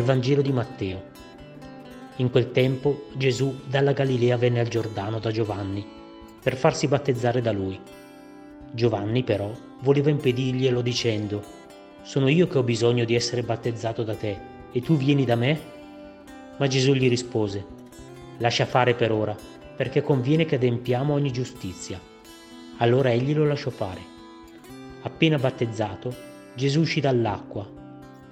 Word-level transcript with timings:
Dal 0.00 0.08
Vangelo 0.08 0.40
di 0.40 0.50
Matteo. 0.50 1.02
In 2.16 2.30
quel 2.30 2.52
tempo 2.52 3.08
Gesù 3.18 3.60
dalla 3.66 3.92
Galilea 3.92 4.38
venne 4.38 4.60
al 4.60 4.68
Giordano 4.68 5.18
da 5.18 5.30
Giovanni 5.30 5.86
per 6.42 6.56
farsi 6.56 6.88
battezzare 6.88 7.42
da 7.42 7.52
lui. 7.52 7.78
Giovanni 8.72 9.22
però 9.24 9.52
voleva 9.80 10.08
impedirglielo 10.08 10.80
dicendo, 10.80 11.42
Sono 12.00 12.28
io 12.28 12.46
che 12.46 12.56
ho 12.56 12.62
bisogno 12.62 13.04
di 13.04 13.14
essere 13.14 13.42
battezzato 13.42 14.02
da 14.02 14.14
te 14.14 14.38
e 14.72 14.80
tu 14.80 14.96
vieni 14.96 15.26
da 15.26 15.34
me? 15.34 15.60
Ma 16.56 16.66
Gesù 16.66 16.94
gli 16.94 17.10
rispose, 17.10 17.62
Lascia 18.38 18.64
fare 18.64 18.94
per 18.94 19.12
ora, 19.12 19.36
perché 19.76 20.00
conviene 20.00 20.46
che 20.46 20.54
adempiamo 20.54 21.12
ogni 21.12 21.30
giustizia. 21.30 22.00
Allora 22.78 23.10
egli 23.10 23.34
lo 23.34 23.44
lasciò 23.44 23.68
fare. 23.68 24.00
Appena 25.02 25.36
battezzato, 25.36 26.14
Gesù 26.54 26.80
uscì 26.80 27.00
dall'acqua, 27.00 27.79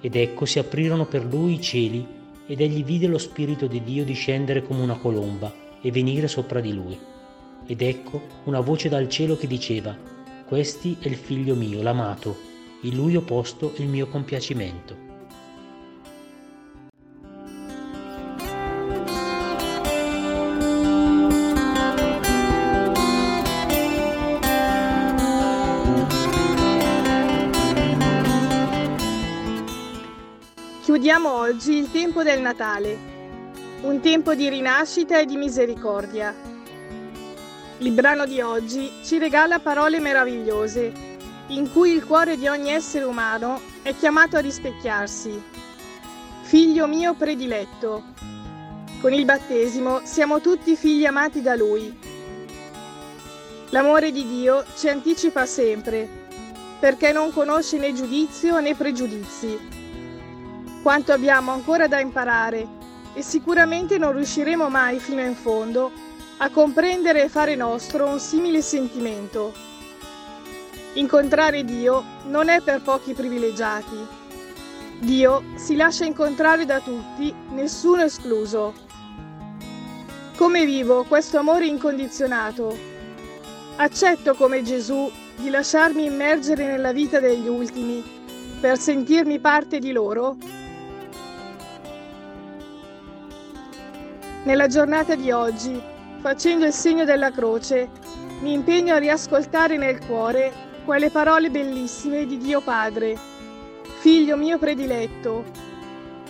ed 0.00 0.16
ecco 0.16 0.44
si 0.44 0.58
aprirono 0.58 1.06
per 1.06 1.24
lui 1.24 1.54
i 1.54 1.60
cieli, 1.60 2.06
ed 2.46 2.60
egli 2.60 2.84
vide 2.84 3.06
lo 3.06 3.18
Spirito 3.18 3.66
di 3.66 3.82
Dio 3.82 4.04
discendere 4.04 4.62
come 4.62 4.82
una 4.82 4.96
colomba 4.96 5.52
e 5.80 5.90
venire 5.90 6.28
sopra 6.28 6.60
di 6.60 6.72
lui. 6.72 6.98
Ed 7.66 7.82
ecco 7.82 8.22
una 8.44 8.60
voce 8.60 8.88
dal 8.88 9.08
cielo 9.08 9.36
che 9.36 9.46
diceva, 9.46 9.96
Questi 10.46 10.96
è 11.00 11.08
il 11.08 11.16
figlio 11.16 11.54
mio, 11.54 11.82
l'amato, 11.82 12.36
in 12.82 12.94
lui 12.94 13.16
ho 13.16 13.22
posto 13.22 13.74
il 13.76 13.86
mio 13.86 14.06
compiacimento. 14.06 15.07
Chiudiamo 30.89 31.31
oggi 31.31 31.77
il 31.77 31.91
tempo 31.91 32.22
del 32.22 32.41
Natale, 32.41 32.97
un 33.83 34.00
tempo 34.00 34.34
di 34.34 34.48
rinascita 34.48 35.19
e 35.19 35.27
di 35.27 35.36
misericordia. 35.36 36.34
Il 37.80 37.92
brano 37.92 38.25
di 38.25 38.41
oggi 38.41 38.91
ci 39.05 39.19
regala 39.19 39.58
parole 39.58 40.00
meravigliose, 40.00 40.91
in 41.48 41.70
cui 41.70 41.91
il 41.91 42.06
cuore 42.06 42.39
di 42.39 42.48
ogni 42.48 42.70
essere 42.70 43.05
umano 43.05 43.61
è 43.83 43.95
chiamato 43.95 44.39
a 44.39 44.41
rispecchiarsi. 44.41 45.42
Figlio 46.45 46.86
mio 46.86 47.12
prediletto. 47.12 48.05
Con 49.02 49.12
il 49.12 49.27
battesimo 49.27 50.00
siamo 50.05 50.41
tutti 50.41 50.75
figli 50.75 51.05
amati 51.05 51.42
da 51.42 51.55
Lui. 51.55 51.95
L'amore 53.69 54.11
di 54.11 54.27
Dio 54.27 54.64
ci 54.75 54.89
anticipa 54.89 55.45
sempre, 55.45 56.08
perché 56.80 57.12
non 57.12 57.30
conosce 57.30 57.77
né 57.77 57.92
giudizio 57.92 58.58
né 58.61 58.75
pregiudizi 58.75 59.77
quanto 60.82 61.12
abbiamo 61.12 61.52
ancora 61.52 61.86
da 61.86 62.00
imparare 62.00 62.66
e 63.14 63.22
sicuramente 63.22 63.98
non 63.98 64.12
riusciremo 64.12 64.68
mai 64.68 64.98
fino 64.98 65.20
in 65.20 65.34
fondo 65.34 65.90
a 66.38 66.50
comprendere 66.50 67.24
e 67.24 67.28
fare 67.28 67.56
nostro 67.56 68.06
un 68.06 68.20
simile 68.20 68.62
sentimento. 68.62 69.52
Incontrare 70.94 71.64
Dio 71.64 72.04
non 72.26 72.48
è 72.48 72.60
per 72.60 72.80
pochi 72.82 73.12
privilegiati. 73.12 73.96
Dio 75.00 75.42
si 75.56 75.76
lascia 75.76 76.04
incontrare 76.04 76.64
da 76.64 76.80
tutti, 76.80 77.32
nessuno 77.50 78.02
escluso. 78.02 78.74
Come 80.36 80.64
vivo 80.64 81.04
questo 81.04 81.38
amore 81.38 81.66
incondizionato? 81.66 82.76
Accetto 83.76 84.34
come 84.34 84.62
Gesù 84.62 85.10
di 85.36 85.50
lasciarmi 85.50 86.04
immergere 86.04 86.66
nella 86.66 86.92
vita 86.92 87.20
degli 87.20 87.48
ultimi 87.48 88.02
per 88.60 88.78
sentirmi 88.78 89.38
parte 89.38 89.78
di 89.78 89.92
loro? 89.92 90.36
Nella 94.44 94.66
giornata 94.66 95.14
di 95.14 95.30
oggi, 95.30 95.80
facendo 96.20 96.64
il 96.64 96.72
segno 96.72 97.04
della 97.04 97.30
croce, 97.30 97.88
mi 98.40 98.52
impegno 98.52 98.94
a 98.94 98.98
riascoltare 98.98 99.76
nel 99.76 100.04
cuore 100.06 100.52
quelle 100.84 101.10
parole 101.10 101.50
bellissime 101.50 102.24
di 102.24 102.38
Dio 102.38 102.60
Padre, 102.60 103.16
Figlio 104.00 104.36
mio 104.36 104.58
prediletto, 104.58 105.44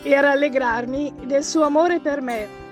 e 0.02 0.14
a 0.14 0.20
rallegrarmi 0.20 1.14
del 1.24 1.44
suo 1.44 1.64
amore 1.64 2.00
per 2.00 2.20
me. 2.20 2.67